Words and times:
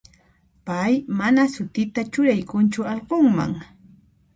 Pay 0.65 0.93
mana 1.19 1.43
sutita 1.55 2.01
churaykunchu 2.13 2.81
allqunman. 2.91 3.51